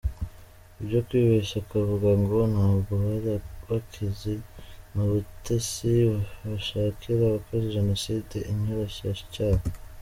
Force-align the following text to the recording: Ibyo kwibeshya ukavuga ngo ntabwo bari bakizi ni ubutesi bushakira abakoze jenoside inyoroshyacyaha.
Ibyo 0.81 0.99
kwibeshya 1.07 1.55
ukavuga 1.63 2.09
ngo 2.21 2.37
ntabwo 2.53 2.91
bari 3.03 3.33
bakizi 3.67 4.33
ni 4.91 4.99
ubutesi 5.05 5.91
bushakira 6.49 7.21
abakoze 7.25 7.65
jenoside 7.77 8.35
inyoroshyacyaha. 8.51 9.65